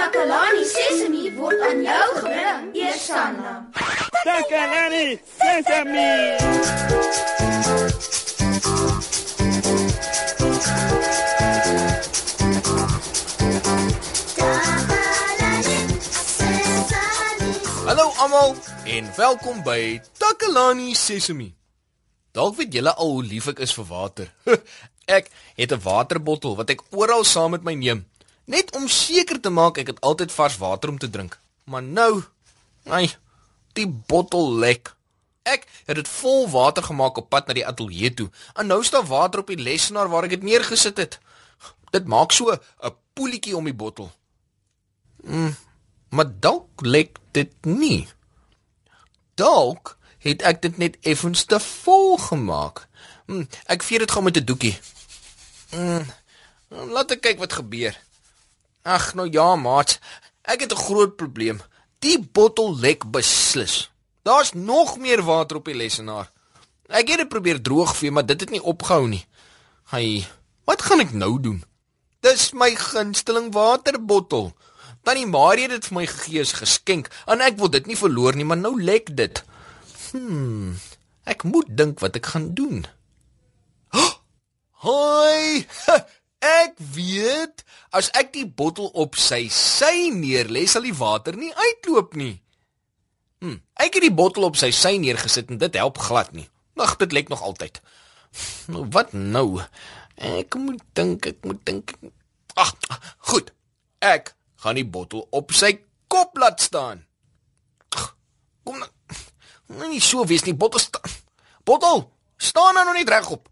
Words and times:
Takalani 0.00 0.64
Sesemi 0.64 1.28
word 1.36 1.60
aan 1.60 1.82
jou 1.84 2.04
gebring, 2.16 2.68
Eersanna. 2.72 3.50
Takalani 4.24 5.20
Sesemi. 5.36 6.12
Hallo 17.84 18.08
almal 18.24 18.56
en 18.88 19.12
welkom 19.20 19.60
by 19.68 20.00
Takalani 20.16 20.94
Sesemi. 20.96 21.52
Dalk 22.32 22.56
weet 22.56 22.72
julle 22.72 22.96
al 22.96 23.18
hoe 23.18 23.26
lief 23.34 23.52
ek 23.52 23.60
is 23.68 23.76
vir 23.76 23.90
water. 23.92 24.32
ek 25.18 25.28
het 25.60 25.76
'n 25.76 25.84
waterbottel 25.84 26.56
wat 26.56 26.72
ek 26.72 26.88
oral 26.96 27.24
saam 27.28 27.52
met 27.52 27.68
my 27.68 27.76
neem, 27.76 28.06
net 28.50 28.74
om 28.76 28.88
seker 28.90 29.40
te 29.40 29.50
maak 29.54 29.78
ek 29.78 29.92
het 29.94 30.00
altyd 30.06 30.32
vars 30.34 30.58
water 30.58 30.90
om 30.90 30.98
te 30.98 31.10
drink. 31.10 31.38
Maar 31.70 31.82
nou, 31.82 32.22
ai, 32.90 33.06
die 33.78 33.86
bottel 33.86 34.50
lek. 34.62 34.94
Ek 35.46 35.66
het 35.86 35.96
dit 35.96 36.08
vol 36.20 36.48
water 36.50 36.84
gemaak 36.84 37.18
op 37.22 37.30
pad 37.32 37.46
na 37.48 37.56
die 37.56 37.66
ateljee 37.66 38.12
toe. 38.14 38.28
En 38.54 38.68
nou 38.70 38.82
staan 38.84 39.06
water 39.08 39.44
op 39.44 39.52
die 39.52 39.60
lesenaar 39.60 40.10
waar 40.10 40.26
ek 40.26 40.36
dit 40.36 40.48
neergesit 40.50 40.98
het. 41.00 41.18
Dit 41.94 42.06
maak 42.06 42.32
so 42.32 42.52
'n 42.52 42.94
poeltjie 43.14 43.56
om 43.56 43.64
die 43.64 43.74
bottel. 43.74 44.10
Mm, 45.22 45.56
maar 46.10 46.28
dalk 46.40 46.84
lek 46.84 47.18
dit 47.32 47.52
nie. 47.64 48.08
Dalk 49.34 49.96
het 50.18 50.42
ek 50.42 50.62
dit 50.62 50.76
net 50.76 50.96
effens 51.00 51.44
te 51.44 51.60
vol 51.60 52.16
gemaak. 52.18 52.88
Mm, 53.26 53.48
ek 53.66 53.82
vee 53.82 53.98
dit 53.98 54.10
gou 54.10 54.22
met 54.22 54.36
'n 54.36 54.44
doekie. 54.44 54.78
Mm, 55.70 56.06
laat 56.68 57.10
ek 57.10 57.20
kyk 57.20 57.38
wat 57.38 57.52
gebeur. 57.52 57.96
Ag 58.82 59.14
nou 59.14 59.28
ja, 59.30 59.56
maat. 59.56 59.98
Ek 60.42 60.60
het 60.60 60.72
'n 60.72 60.84
groot 60.86 61.16
probleem. 61.16 61.60
Die 61.98 62.18
bottel 62.18 62.78
lek 62.78 63.10
beslis. 63.10 63.90
Daar's 64.22 64.52
nog 64.52 64.98
meer 64.98 65.22
water 65.22 65.56
op 65.56 65.64
die 65.64 65.74
lesenaar. 65.74 66.30
Ek 66.86 67.08
het 67.08 67.18
dit 67.18 67.28
probeer 67.28 67.62
droogvee, 67.62 68.10
maar 68.10 68.26
dit 68.26 68.40
het 68.40 68.50
nie 68.50 68.62
opgehou 68.62 69.08
nie. 69.08 69.26
Hy, 69.90 70.26
wat 70.64 70.82
gaan 70.82 71.00
ek 71.00 71.12
nou 71.12 71.40
doen? 71.40 71.64
Dis 72.20 72.52
my 72.52 72.74
gunsteling 72.74 73.52
waterbottel. 73.52 74.52
Tannie 75.02 75.26
Marie 75.26 75.62
het 75.62 75.70
dit 75.70 75.86
vir 75.88 75.96
my 75.96 76.06
gegee 76.06 76.40
as 76.44 76.52
geskenk 76.52 77.08
en 77.26 77.40
ek 77.40 77.56
wil 77.58 77.70
dit 77.72 77.86
nie 77.86 77.96
verloor 77.96 78.36
nie, 78.36 78.44
maar 78.44 78.60
nou 78.60 78.74
lek 78.82 79.16
dit. 79.16 79.42
Hmm. 80.10 80.76
Ek 81.24 81.44
moet 81.44 81.68
dink 81.68 82.00
wat 82.04 82.16
ek 82.20 82.26
gaan 82.34 82.50
doen. 82.54 82.84
Hoi! 84.84 85.66
Ek 86.40 86.78
weet, 86.94 87.64
as 87.92 88.08
ek 88.16 88.32
die 88.32 88.46
bottel 88.46 88.88
op 88.96 89.18
sy 89.20 89.44
sy 89.52 90.08
neerlê, 90.14 90.64
sal 90.64 90.86
die 90.88 90.96
water 90.96 91.36
nie 91.36 91.52
uitloop 91.52 92.16
nie. 92.16 92.38
Hm, 93.44 93.58
ek 93.76 93.98
het 93.98 94.06
die 94.06 94.14
bottel 94.14 94.46
op 94.48 94.56
sy 94.56 94.70
sy 94.72 94.94
neergesit 95.00 95.52
en 95.52 95.60
dit 95.60 95.76
help 95.80 96.00
glad 96.00 96.32
nie. 96.36 96.48
Ag, 96.80 96.96
dit 96.96 97.12
lek 97.12 97.28
nog 97.28 97.42
altyd. 97.44 97.80
Nou 98.72 98.86
wat 98.94 99.12
nou? 99.12 99.60
Ek 100.16 100.56
moet 100.56 100.80
dink, 100.96 101.26
ek 101.26 101.44
moet 101.44 101.60
dink. 101.68 101.92
Ag, 102.56 102.72
goed. 103.30 103.52
Ek 104.00 104.32
gaan 104.64 104.78
die 104.80 104.86
bottel 104.86 105.26
op 105.36 105.52
sy 105.56 105.74
kop 106.08 106.36
laat 106.40 106.60
staan. 106.64 107.04
Kom 108.64 108.80
nou. 108.80 108.88
Moenie 109.76 110.00
so 110.02 110.24
wees 110.26 110.44
nie, 110.46 110.56
bottel 110.56 110.80
staan. 110.82 111.16
Bottel, 111.68 112.06
staan 112.40 112.78
nou 112.78 112.94
net 112.96 113.12
regop. 113.12 113.48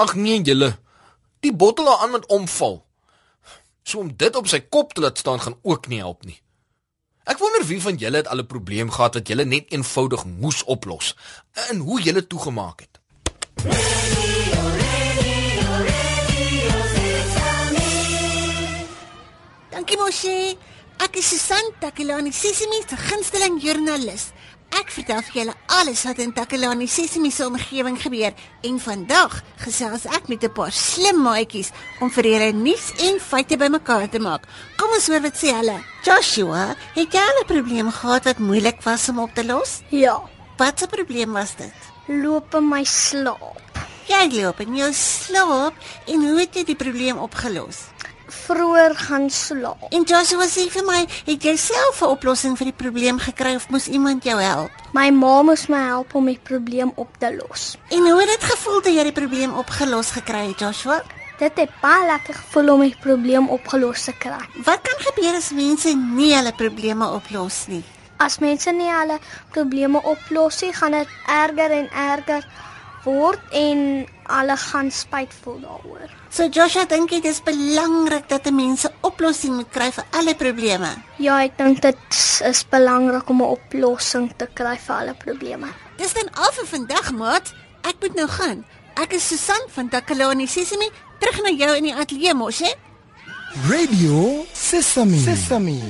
Ag 0.00 0.14
nee, 0.16 0.40
julle. 0.46 0.72
Die 1.40 1.52
bottel 1.52 1.88
aan 1.98 2.10
met 2.10 2.26
omval. 2.26 2.86
So 3.82 3.98
om 3.98 4.16
dit 4.16 4.36
op 4.36 4.48
sy 4.48 4.60
kop 4.60 4.92
te 4.92 5.00
laat 5.00 5.18
staan 5.18 5.40
gaan 5.40 5.56
ook 5.62 5.88
nie 5.88 5.98
help 5.98 6.24
nie. 6.28 6.36
Ek 7.24 7.40
wonder 7.40 7.64
wie 7.64 7.80
van 7.80 7.96
julle 8.00 8.20
het 8.20 8.28
al 8.28 8.42
'n 8.42 8.46
probleem 8.46 8.90
gehad 8.90 9.14
wat 9.14 9.28
julle 9.28 9.44
net 9.44 9.72
eenvoudig 9.72 10.24
moes 10.24 10.64
oplos 10.64 11.16
en 11.68 11.78
hoe 11.78 12.00
julle 12.00 12.26
toegemaak 12.26 12.80
het. 12.80 13.00
Dankie 19.70 19.96
mosie. 19.96 20.58
Ek 20.98 21.16
is 21.16 21.28
Susan 21.28 21.72
Takelani, 21.80 22.32
Sesimi 22.32 22.82
se 22.88 22.96
gunsteling 22.96 23.62
joernalis. 23.62 24.32
Ek 24.78 24.90
vertel 24.94 25.20
vir 25.26 25.34
julle 25.40 25.54
alles 25.80 26.02
wat 26.06 26.18
in 26.22 26.32
Takelani 26.32 26.86
Sesimi 26.88 27.30
se 27.34 27.46
omgewing 27.46 27.96
gebeur 28.00 28.32
en 28.66 28.78
vandag 28.80 29.40
gesels 29.64 30.06
ek 30.06 30.28
met 30.28 30.44
'n 30.44 30.52
paar 30.52 30.72
slim 30.72 31.22
maatjies 31.22 31.70
om 32.00 32.10
vir 32.10 32.24
julle 32.24 32.52
nuus 32.52 32.92
en 32.98 33.18
feite 33.20 33.56
bymekaar 33.56 34.08
te 34.10 34.18
maak. 34.18 34.46
Kom 34.76 34.90
ons 34.94 35.06
hoor 35.08 35.20
wat 35.22 35.34
sê 35.36 35.52
hulle. 35.54 35.82
Joshua, 36.04 36.76
het 36.94 37.12
jy 37.12 37.18
al 37.20 37.40
'n 37.42 37.46
probleem 37.46 37.90
gehad 37.90 38.24
wat 38.24 38.38
moeilik 38.38 38.82
was 38.84 39.08
om 39.08 39.18
op 39.18 39.34
te 39.34 39.44
los? 39.44 39.82
Ja, 39.90 40.20
Wat 40.58 40.82
'n 40.82 40.86
probleem 40.88 41.32
was 41.32 41.56
dit? 41.56 41.72
loop 42.08 42.54
in 42.54 42.68
my 42.68 42.84
slaap. 42.84 43.60
Jy 44.08 44.42
loop 44.42 44.60
in 44.60 44.76
jou 44.76 44.92
slaap 44.92 45.74
en 46.06 46.20
hoe 46.28 46.40
het 46.40 46.54
jy 46.54 46.64
die 46.64 46.74
probleem 46.76 47.18
opgelos? 47.18 47.76
Vroeër 48.30 48.94
gaan 48.96 49.30
slaap. 49.30 49.86
En 49.90 50.02
Joshua 50.06 50.46
sê 50.46 50.68
vir 50.70 50.84
my, 50.86 51.00
het 51.26 51.44
jy 51.44 51.56
self 51.56 52.02
'n 52.02 52.12
oplossing 52.14 52.56
vir 52.58 52.70
die 52.70 52.78
probleem 52.82 53.18
gekry 53.18 53.54
of 53.54 53.68
moes 53.70 53.88
iemand 53.88 54.24
jou 54.24 54.38
help? 54.40 54.70
My 54.92 55.10
ma 55.10 55.42
moes 55.42 55.66
my 55.66 55.82
help 55.86 56.14
om 56.14 56.26
die 56.26 56.38
probleem 56.42 56.92
op 56.94 57.08
te 57.18 57.34
los. 57.36 57.76
En 57.88 57.98
hoe 57.98 58.20
het 58.20 58.28
dit 58.28 58.44
gevoel 58.44 58.80
toe 58.80 58.92
jy 58.92 59.02
die 59.02 59.12
probleem 59.12 59.54
opgelos 59.54 60.10
gekry 60.10 60.46
het, 60.48 60.60
Joshua? 60.60 61.02
Dit 61.38 61.56
het 61.56 61.70
baie 61.80 62.06
lekker 62.06 62.34
gevoel 62.34 62.72
om 62.72 62.80
die 62.80 62.96
probleem 63.00 63.48
opgelos 63.48 64.04
te 64.04 64.12
kry. 64.12 64.40
Wat 64.64 64.80
kan 64.82 64.98
gebeur 64.98 65.34
as 65.36 65.50
mense 65.50 65.94
nie 65.94 66.34
hulle 66.34 66.52
probleme 66.52 67.06
oplos 67.10 67.66
nie? 67.66 67.84
As 68.20 68.38
mense 68.38 68.72
nie 68.72 68.90
hulle 68.92 69.18
probleme 69.50 70.02
oplos 70.04 70.60
nie, 70.60 70.72
gaan 70.72 70.92
dit 70.92 71.08
erger 71.26 71.70
en 71.70 71.88
erger 71.90 72.44
word 73.04 73.40
en 73.56 74.06
hulle 74.30 74.56
gaan 74.56 74.90
spyt 74.90 75.32
voel 75.42 75.60
daaroor. 75.64 76.10
So 76.30 76.46
Joshua 76.46 76.86
dink 76.86 77.10
dit 77.10 77.24
is 77.24 77.40
belangrik 77.42 78.28
dat 78.28 78.50
mense 78.50 78.88
'n 78.88 78.94
oplossing 79.02 79.56
moet 79.56 79.70
kry 79.70 79.90
vir 79.92 80.04
alle 80.10 80.34
probleme. 80.34 80.90
Ja, 81.18 81.42
ek 81.42 81.58
dink 81.58 81.82
dit 81.82 81.96
is 82.44 82.64
belangrik 82.68 83.28
om 83.28 83.42
'n 83.42 83.56
oplossing 83.58 84.32
te 84.36 84.46
kry 84.54 84.76
vir 84.78 84.94
alle 84.94 85.14
probleme. 85.14 85.66
Dis 85.96 86.12
dan 86.12 86.30
al 86.34 86.52
vir 86.52 86.66
vandag, 86.66 87.12
maat. 87.12 87.52
Ek 87.82 87.96
moet 88.00 88.14
nou 88.14 88.28
gaan. 88.28 88.64
Ek 88.94 89.12
is 89.12 89.28
Susan 89.28 89.68
van 89.68 89.88
Takalani 89.88 90.46
Sesimi, 90.46 90.90
terug 91.18 91.42
na 91.42 91.50
jou 91.50 91.76
in 91.76 91.82
die 91.82 91.94
ateljee 91.94 92.34
mos, 92.34 92.58
hè? 92.58 92.72
Radio 93.68 94.44
Sesame. 94.52 95.18
Sesame. 95.18 95.80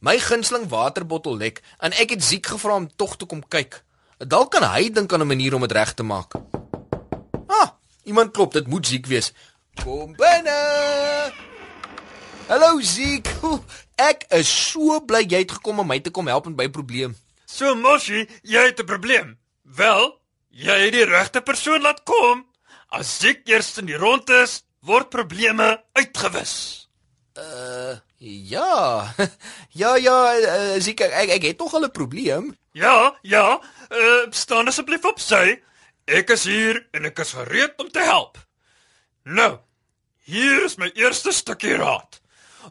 My 0.00 0.18
gunsteling 0.18 0.68
waterbottel 0.68 1.36
lek 1.36 1.60
en 1.78 1.92
ek 1.92 2.10
het 2.10 2.24
Ziek 2.24 2.46
gevra 2.46 2.74
om 2.74 2.88
tog 2.96 3.16
te 3.16 3.26
kom 3.26 3.42
kyk. 3.48 3.82
Dalk 4.22 4.52
kan 4.54 4.62
hy 4.62 4.86
dink 4.94 5.12
aan 5.12 5.22
'n 5.22 5.26
manier 5.26 5.54
om 5.54 5.60
dit 5.66 5.72
reg 5.72 5.94
te 5.94 6.02
maak. 6.02 6.34
Ah, 7.46 7.74
iemand 8.04 8.30
klop, 8.30 8.52
dit 8.52 8.66
moet 8.66 8.86
Ziek 8.86 9.06
wees. 9.06 9.32
Kom 9.82 10.14
binne. 10.14 11.32
Hallo 12.46 12.80
Ziek. 12.80 13.26
Ek 13.96 14.24
is 14.30 14.70
so 14.70 15.00
bly 15.00 15.26
jy 15.26 15.42
het 15.42 15.52
gekom 15.58 15.78
om 15.78 15.86
my 15.86 15.98
te 16.00 16.10
kom 16.10 16.26
help 16.26 16.46
met 16.46 16.56
my 16.56 16.68
probleem. 16.70 17.16
So 17.46 17.74
Moshi, 17.74 18.28
jy 18.42 18.62
het 18.70 18.80
'n 18.80 18.86
probleem. 18.86 19.38
Wel, 19.62 20.18
jy 20.50 20.78
het 20.84 20.92
die 20.92 21.04
regte 21.04 21.40
persoon 21.40 21.82
laat 21.82 22.02
kom. 22.04 22.46
As 22.88 23.24
ek 23.24 23.42
eers 23.48 23.78
in 23.78 23.86
die 23.86 23.96
rond 23.96 24.30
is, 24.30 24.62
word 24.80 25.10
probleme 25.10 25.82
uitgewis. 25.92 26.88
Uh 27.34 27.98
ja. 28.54 29.14
Ja 29.70 29.96
ja, 29.96 30.34
uh, 30.38 30.80
Ziek, 30.80 31.00
ek 31.00 31.28
ek 31.28 31.42
het 31.42 31.58
tog 31.58 31.74
al 31.74 31.84
'n 31.84 31.90
probleem. 31.90 32.54
Ja, 32.72 33.18
ja, 33.22 33.60
uh, 33.90 34.30
staan 34.30 34.66
asseblief 34.66 35.04
op 35.04 35.20
sy. 35.20 35.58
Ek 36.08 36.30
is 36.32 36.46
hier 36.48 36.78
en 36.96 37.04
ek 37.04 37.20
is 37.20 37.34
gereed 37.36 37.76
om 37.82 37.90
te 37.92 38.00
help. 38.00 38.38
Nou, 39.28 39.58
hier 40.24 40.64
is 40.64 40.78
my 40.80 40.88
eerste 40.96 41.34
stukkie 41.36 41.76
raad. 41.76 42.22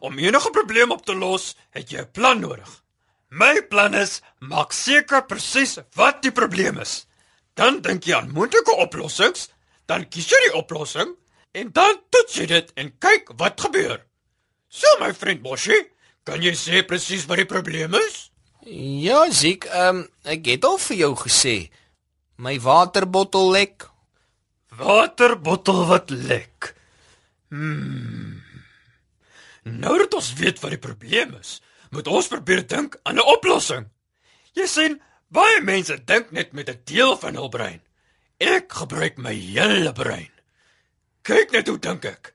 Om 0.02 0.18
enige 0.18 0.50
probleem 0.50 0.90
op 0.90 1.04
te 1.06 1.14
los, 1.14 1.52
het 1.70 1.92
jy 1.94 2.02
'n 2.02 2.10
plan 2.10 2.40
nodig. 2.40 2.82
My 3.30 3.62
plan 3.62 3.94
is 3.94 4.20
maak 4.40 4.72
seker 4.72 5.22
presies 5.22 5.78
wat 5.94 6.22
die 6.22 6.32
probleem 6.32 6.78
is. 6.78 7.06
Dan 7.54 7.80
dink 7.80 8.04
jy 8.04 8.16
aan 8.16 8.32
moontlike 8.32 8.74
oplossings, 8.76 9.48
dan 9.86 10.08
kies 10.08 10.28
jy 10.30 10.40
die 10.48 10.58
oplossing 10.58 11.14
en 11.52 11.72
dan 11.72 12.02
toets 12.10 12.34
jy 12.34 12.46
dit 12.46 12.72
en 12.74 12.98
kyk 12.98 13.30
wat 13.36 13.60
gebeur. 13.60 14.02
So 14.68 14.86
my 15.00 15.12
vriend 15.14 15.42
Moshi, 15.42 15.78
kan 16.24 16.42
jy 16.42 16.54
sê 16.54 16.82
presies 16.82 17.26
wat 17.26 17.36
die 17.36 17.46
probleem 17.46 17.94
is? 17.94 18.31
Ja, 18.64 19.26
Ziek, 19.30 19.64
ehm 19.64 19.96
um, 19.96 20.08
ek 20.22 20.46
het 20.46 20.64
al 20.64 20.78
vir 20.78 20.96
jou 20.96 21.14
gesê 21.18 21.56
my 22.38 22.60
waterbottel 22.62 23.50
lek. 23.50 23.88
Waterbottel 24.78 25.86
wat 25.86 26.10
lek. 26.10 26.74
Hmm. 27.50 28.38
Nou 29.62 29.98
dat 29.98 30.14
ons 30.14 30.32
weet 30.38 30.60
wat 30.62 30.70
die 30.76 30.78
probleem 30.78 31.34
is, 31.40 31.58
moet 31.90 32.06
ons 32.06 32.30
probeer 32.30 32.62
dink 32.66 32.98
aan 33.02 33.18
'n 33.18 33.26
oplossing. 33.34 33.88
Jy 34.54 34.66
sien, 34.66 35.00
baie 35.28 35.60
mense 35.60 36.04
dink 36.04 36.30
net 36.30 36.52
met 36.52 36.68
'n 36.70 36.80
deel 36.84 37.18
van 37.18 37.34
hul 37.34 37.48
brein. 37.48 37.82
Ek 38.38 38.72
gebruik 38.72 39.18
my 39.18 39.34
hele 39.34 39.92
brein. 39.92 40.30
Kyk 41.22 41.50
net 41.50 41.68
hoe 41.68 41.78
dink 41.78 42.04
ek. 42.04 42.34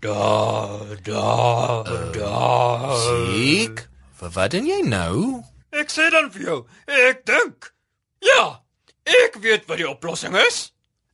Da, 0.00 0.80
da, 1.04 1.82
da. 2.14 2.96
Siek, 2.96 3.82
wat 4.16 4.54
doen 4.54 4.64
jy 4.64 4.78
nou? 4.88 5.42
Ek 5.76 5.90
sê 5.92 6.06
dan 6.08 6.30
vir 6.32 6.44
jou, 6.46 6.54
ek 6.88 7.18
dink. 7.28 7.66
Ja, 8.24 8.62
ek 9.04 9.36
weet 9.44 9.66
wat 9.68 9.76
die 9.82 9.88
oplossing 9.88 10.38
is. 10.40 10.70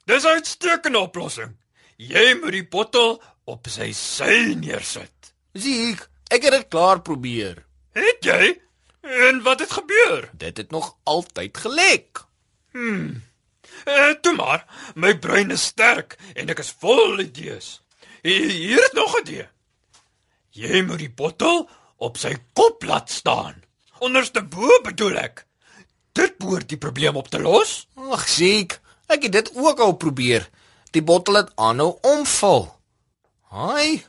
Dis 0.06 0.23
'n 0.23 0.38
uitstekende 0.38 1.03
oplossing. 1.03 1.56
Jy 1.99 2.38
moet 2.38 2.55
die 2.55 2.62
bottel 2.62 3.19
op 3.44 3.67
sy 3.67 3.91
sy 3.93 4.55
neersit. 4.55 5.33
Siek, 5.55 6.06
ek 6.31 6.47
het 6.47 6.55
dit 6.55 6.69
klaar 6.71 7.03
probeer. 7.03 7.65
Het 7.91 8.23
jy? 8.23 8.61
En 9.03 9.43
wat 9.43 9.61
het 9.67 9.73
gebeur? 9.73 10.31
Dit 10.33 10.56
het 10.62 10.71
nog 10.71 10.94
altyd 11.03 11.59
gelek. 11.59 12.23
Hm. 12.71 13.19
Eh, 13.85 14.15
toe 14.23 14.35
maar, 14.37 14.65
my 14.94 15.19
brein 15.19 15.50
is 15.50 15.67
sterk 15.75 16.17
en 16.35 16.49
ek 16.49 16.59
is 16.62 16.71
vol 16.71 17.19
idees. 17.19 17.81
Hier, 18.26 18.78
is 18.78 18.93
nog 18.93 19.14
'n 19.14 19.20
idee. 19.20 19.49
Jy 20.50 20.82
moet 20.82 20.99
die 20.99 21.11
bottel 21.11 21.69
op 21.96 22.17
sy 22.17 22.37
kop 22.52 22.82
laat 22.82 23.11
staan. 23.11 23.62
Onderste 23.99 24.43
bo 24.43 24.81
bedoel 24.82 25.17
ek. 25.17 25.46
Dit 26.12 26.38
behoort 26.38 26.69
die 26.69 26.78
probleem 26.78 27.17
op 27.17 27.28
te 27.28 27.40
los. 27.40 27.87
Ag, 27.94 28.28
Ziek, 28.28 28.81
ek 29.06 29.23
het 29.23 29.32
dit 29.32 29.50
ook 29.55 29.78
al 29.78 29.93
probeer. 29.93 30.50
Die 30.90 31.02
bottel 31.02 31.34
het 31.34 31.52
aanhou 31.55 31.99
omval. 32.02 32.81
Haai. 33.40 34.05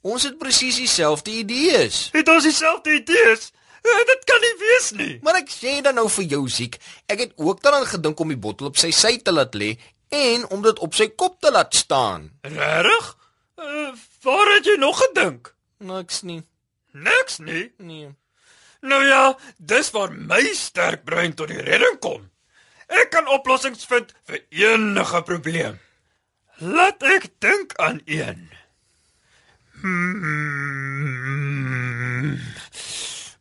Ons 0.00 0.22
het 0.22 0.38
presies 0.38 0.76
dieselfde 0.76 1.30
idees. 1.30 2.08
Het 2.12 2.28
ons 2.28 2.42
dieselfde 2.42 2.94
idees? 2.94 3.52
Uh, 3.82 4.04
dit 4.06 4.24
kan 4.24 4.40
nie 4.40 4.56
wees 4.58 4.90
nie. 4.90 5.18
Maar 5.22 5.34
ek 5.34 5.50
sê 5.52 5.80
dan 5.80 5.94
nou 5.94 6.08
vir 6.08 6.24
jou 6.24 6.48
Ziek, 6.48 6.78
ek 7.06 7.18
het 7.18 7.32
ook 7.36 7.62
daaraan 7.62 7.86
gedink 7.86 8.20
om 8.20 8.28
die 8.28 8.40
bottel 8.40 8.66
op 8.66 8.76
sy 8.76 8.90
sy 8.90 9.18
te 9.18 9.32
laat 9.32 9.54
lê 9.54 9.76
en 10.08 10.48
om 10.48 10.62
dit 10.62 10.78
op 10.78 10.94
sy 10.94 11.08
kop 11.08 11.40
te 11.40 11.50
laat 11.50 11.74
staan. 11.74 12.30
Regtig? 12.42 13.16
Uh, 13.60 13.92
waar 14.22 14.54
het 14.54 14.64
jy 14.64 14.76
nog 14.78 14.98
gedink? 14.98 15.54
Niks 15.78 16.22
nie. 16.22 16.42
Niks 16.92 17.38
nie. 17.38 17.72
Nee. 17.76 18.14
Nou 18.80 19.04
ja, 19.04 19.38
dis 19.56 19.90
waar 19.90 20.12
my 20.12 20.40
sterk 20.56 21.04
brein 21.04 21.34
tot 21.34 21.48
die 21.52 21.60
redding 21.60 21.98
kom. 22.00 22.30
Ek 22.88 23.10
kan 23.12 23.28
oplossings 23.28 23.84
vind 23.86 24.14
vir 24.26 24.40
enige 24.48 25.22
probleem. 25.28 25.76
Laat 26.64 27.02
ek 27.04 27.28
dink 27.38 27.76
aan 27.76 28.00
een. 28.04 28.48
Hmm. 29.80 31.20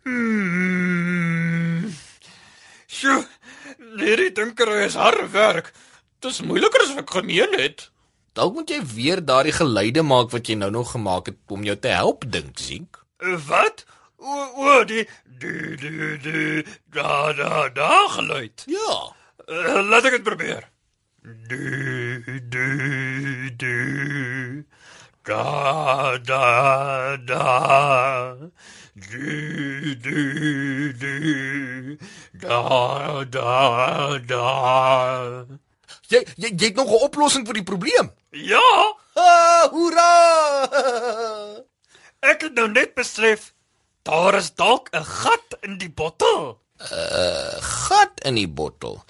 Hmm. 0.04 1.96
Sjoe, 2.88 3.24
hierdie 4.00 4.32
dinkery 4.36 4.84
is 4.86 5.00
harde 5.00 5.28
werk. 5.32 5.74
Dis 6.20 6.42
moeiliker 6.44 6.84
as 6.84 6.96
ek 7.00 7.10
gemeen 7.16 7.54
het. 7.60 7.88
Dalk 8.40 8.54
moet 8.56 8.70
jy 8.72 8.80
weer 8.96 9.20
daardie 9.26 9.52
geluide 9.52 10.02
maak 10.08 10.30
wat 10.32 10.48
jy 10.48 10.56
nou 10.56 10.70
nog 10.72 10.94
gemaak 10.96 11.26
het 11.28 11.52
om 11.52 11.64
jou 11.68 11.74
te 11.76 11.92
help 11.92 12.24
dink, 12.32 12.56
Ziek. 12.64 13.02
Uh, 13.20 13.36
Wat? 13.50 13.84
O, 14.16 14.36
o, 14.64 14.84
die 14.88 15.04
die 15.42 15.76
die 15.82 16.14
die 16.24 16.64
da 16.96 17.34
da 17.36 17.68
da 17.76 17.90
geluid. 18.16 18.64
Ja. 18.72 18.96
Uh, 19.44 19.84
laat 19.92 20.08
ek 20.08 20.16
dit 20.20 20.24
probeer. 20.24 20.64
Du 21.52 22.40
du 22.56 23.52
du 23.60 23.76
da 25.28 26.16
da 26.32 26.44
da 27.28 27.46
du 28.96 29.96
du 30.08 30.94
du 31.04 31.98
da 32.40 33.24
da 33.36 34.20
da 34.32 34.46
Jy 36.10 36.24
jy, 36.38 36.50
jy 36.58 36.66
het 36.72 36.76
nog 36.76 36.90
'n 36.90 37.04
oplossing 37.06 37.46
vir 37.46 37.54
die 37.54 37.64
probleem. 37.64 38.12
Ja, 38.32 38.94
Ah, 39.20 39.68
hoera! 39.74 40.10
ek 42.32 42.46
het 42.48 42.54
nou 42.56 42.68
net 42.72 42.94
besef 42.96 43.54
daar 44.08 44.38
is 44.40 44.54
dalk 44.56 44.90
'n 44.96 45.04
gat 45.04 45.58
in 45.62 45.78
die 45.78 45.90
bottel. 45.92 46.60
Gat 47.60 48.24
in 48.24 48.36
die 48.36 48.48
bottel. 48.48 49.04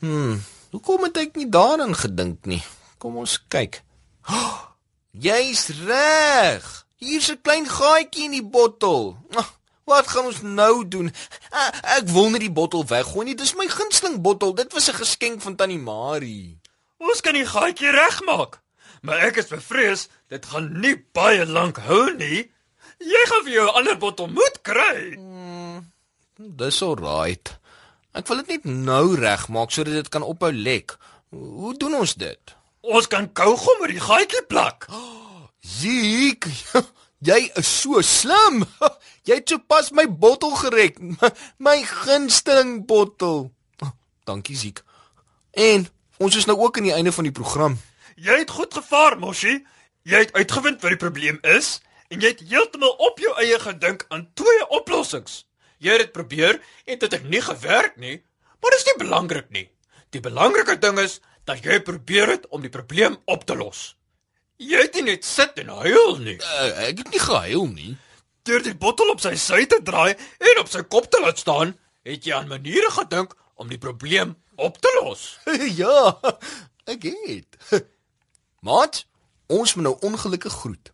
Hm, 0.00 0.36
hoekom 0.70 1.02
het 1.06 1.16
ek 1.16 1.36
nie 1.36 1.48
daaraan 1.48 1.94
gedink 1.94 2.44
nie? 2.46 2.62
Kom 2.98 3.16
ons 3.16 3.38
kyk. 3.48 3.82
Oh, 4.28 4.58
Jy's 5.26 5.68
reg. 5.86 6.86
Hier's 6.96 7.30
'n 7.30 7.40
klein 7.42 7.66
gaatjie 7.68 8.24
in 8.24 8.30
die 8.30 8.44
bottel. 8.46 9.16
Ah, 9.36 9.48
Wat 9.84 10.08
gaan 10.08 10.24
ons 10.30 10.42
nou 10.42 10.88
doen? 10.88 11.12
Ek 11.96 12.06
wil 12.14 12.30
nie 12.30 12.44
die 12.44 12.52
bottel 12.54 12.84
weggooi 12.86 13.24
nie. 13.26 13.34
Dis 13.38 13.54
my 13.58 13.66
gunsteling 13.68 14.20
bottel. 14.22 14.54
Dit 14.54 14.72
was 14.72 14.88
'n 14.88 15.00
geskenk 15.02 15.42
van 15.42 15.56
Tannie 15.56 15.78
Marie. 15.78 16.58
Ons 16.98 17.20
kan 17.20 17.34
die 17.34 17.46
gaatjie 17.46 17.90
regmaak. 17.90 18.60
Maar 19.02 19.18
ek 19.18 19.36
is 19.36 19.50
bevrees 19.50 20.08
dit 20.28 20.46
gaan 20.46 20.80
nie 20.80 20.96
baie 21.12 21.46
lank 21.46 21.76
hou 21.76 22.14
nie. 22.14 22.50
Jy 22.98 23.22
gaan 23.26 23.44
vir 23.44 23.52
jou 23.52 23.66
'n 23.66 23.74
ander 23.74 23.98
bottel 23.98 24.26
moet 24.26 24.62
kry. 24.62 25.18
Dis 26.38 26.82
alright. 26.82 27.58
Ek 28.12 28.26
wil 28.28 28.36
dit 28.36 28.48
net 28.48 28.64
nou 28.64 29.14
regmaak 29.16 29.70
sodat 29.70 29.94
dit 29.94 30.08
kan 30.08 30.22
ophou 30.22 30.52
lek. 30.52 30.96
Hoe 31.30 31.74
doen 31.76 31.94
ons 31.94 32.14
dit? 32.14 32.54
Ons 32.80 33.06
kan 33.08 33.32
kougom 33.32 33.80
oor 33.80 33.88
die 33.88 34.00
gaatjie 34.00 34.42
plak. 34.48 34.86
Ziek, 35.78 36.46
jy 37.22 37.50
is 37.58 37.68
so 37.80 38.02
slim. 38.02 38.64
Jy 39.28 39.38
het 39.38 39.52
sopas 39.52 39.92
my 39.94 40.08
bottel 40.10 40.56
gerek. 40.58 40.96
My, 41.64 41.76
gunsteling 41.86 42.80
bottel. 42.86 43.52
Oh, 43.78 43.92
Dankie 44.26 44.56
Ziek. 44.58 44.82
En 45.54 45.86
ons 46.18 46.36
is 46.36 46.48
nou 46.50 46.58
ook 46.58 46.78
aan 46.78 46.88
die 46.88 46.94
einde 46.96 47.12
van 47.14 47.28
die 47.28 47.34
program. 47.34 47.78
Jy 48.18 48.40
het 48.42 48.50
goed 48.50 48.74
gevaar, 48.74 49.18
Moshi. 49.18 49.60
Jy 50.02 50.24
het 50.24 50.34
uitgevind 50.34 50.82
wat 50.82 50.94
die 50.96 50.98
probleem 50.98 51.38
is 51.46 51.78
en 52.10 52.20
jy 52.20 52.32
het 52.34 52.42
heeltemal 52.50 52.96
op 52.98 53.22
jou 53.22 53.30
eie 53.40 53.58
gedink 53.62 54.04
aan 54.10 54.26
twee 54.34 54.66
oplossings. 54.74 55.44
Jy 55.78 55.94
het 55.94 56.04
dit 56.08 56.12
probeer 56.12 56.58
en 56.84 56.98
dit 56.98 57.14
het 57.14 57.28
nie 57.30 57.40
gewerk 57.42 57.96
nie. 57.96 58.18
Maar 58.60 58.74
dis 58.74 58.86
nie 58.90 58.98
belangrik 58.98 59.48
nie. 59.54 59.68
Die 60.10 60.20
belangrike 60.20 60.76
ding 60.82 60.98
is 60.98 61.20
dat 61.48 61.62
jy 61.64 61.78
probeer 61.82 62.34
het 62.34 62.50
om 62.50 62.62
die 62.62 62.70
probleem 62.70 63.16
op 63.24 63.46
te 63.46 63.56
los. 63.56 63.92
Jy 64.62 64.82
het 64.84 64.94
nie 64.98 65.06
net 65.10 65.26
sit 65.26 65.58
en 65.62 65.70
huil 65.82 66.18
nie. 66.22 66.38
Uh, 66.38 66.88
ek 66.88 67.02
het 67.02 67.10
nie 67.14 67.22
gehuil 67.22 67.66
nie. 67.72 67.94
Deur 68.46 68.62
die 68.62 68.74
bottel 68.78 69.10
op 69.10 69.22
sy 69.22 69.34
sy 69.38 69.64
te 69.70 69.78
draai 69.82 70.12
en 70.14 70.60
op 70.62 70.70
sy 70.70 70.82
kop 70.82 71.08
te 71.10 71.20
laat 71.22 71.38
staan, 71.42 71.74
het 72.06 72.26
jy 72.26 72.34
aan 72.36 72.50
maniere 72.50 72.90
gedink 72.94 73.34
om 73.58 73.70
die 73.70 73.78
probleem 73.78 74.36
op 74.56 74.78
te 74.82 74.90
los. 75.00 75.38
ja, 75.80 76.14
ek 76.90 77.08
het. 77.26 77.58
Maat, 78.66 79.04
ons 79.50 79.74
moet 79.74 79.88
nou 79.88 79.96
ongelukkig 80.10 80.54
groet. 80.62 80.92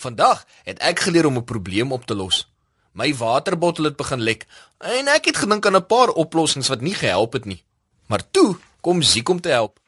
Vandag 0.00 0.46
het 0.64 0.78
ek 0.80 1.02
geleer 1.06 1.26
om 1.26 1.38
'n 1.38 1.44
probleem 1.44 1.92
op 1.92 2.06
te 2.06 2.14
los. 2.14 2.46
My 2.92 3.14
waterbottel 3.14 3.84
het 3.84 3.96
begin 3.96 4.22
lek 4.22 4.46
en 4.78 5.08
ek 5.08 5.24
het 5.30 5.36
gedink 5.36 5.66
aan 5.66 5.76
'n 5.76 5.86
paar 5.86 6.08
oplossings 6.08 6.68
wat 6.68 6.80
nie 6.80 6.94
gehelp 6.94 7.32
het 7.32 7.44
nie. 7.44 7.64
Maar 8.06 8.30
toe 8.30 8.56
kom 8.80 9.02
Ziek 9.02 9.28
om 9.28 9.40
te 9.40 9.48
help. 9.48 9.79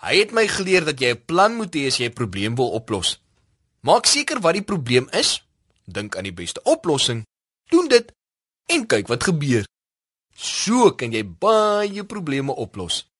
Hy 0.00 0.16
het 0.16 0.32
my 0.32 0.46
geleer 0.48 0.84
dat 0.84 1.00
jy 1.00 1.12
'n 1.12 1.24
plan 1.26 1.54
moet 1.54 1.74
hê 1.74 1.86
as 1.86 1.98
jy 1.98 2.08
'n 2.08 2.16
probleem 2.16 2.54
wil 2.54 2.70
oplos. 2.70 3.20
Maak 3.80 4.06
seker 4.06 4.40
wat 4.40 4.54
die 4.54 4.62
probleem 4.62 5.08
is, 5.12 5.42
dink 5.84 6.16
aan 6.16 6.24
die 6.24 6.32
beste 6.32 6.60
oplossing, 6.62 7.26
doen 7.68 7.88
dit 7.88 8.12
en 8.66 8.86
kyk 8.86 9.08
wat 9.08 9.24
gebeur. 9.24 9.64
So 10.36 10.92
kan 10.92 11.12
jy 11.12 11.24
baie 11.24 12.04
probleme 12.04 12.52
oplos. 12.52 13.10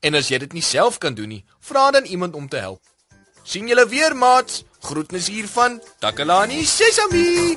En 0.00 0.14
as 0.14 0.28
jy 0.28 0.38
dit 0.38 0.52
nie 0.52 0.62
self 0.62 0.98
kan 0.98 1.14
doen 1.14 1.28
nie, 1.28 1.44
vra 1.60 1.90
dan 1.90 2.04
iemand 2.04 2.34
om 2.34 2.48
te 2.48 2.56
help. 2.56 2.80
sien 3.44 3.68
julle 3.68 3.88
weer 3.88 4.16
maats. 4.16 4.64
Groetnis 4.80 5.28
hier 5.28 5.48
van 5.48 5.80
Takalani 5.98 6.64
Sesami. 6.64 7.56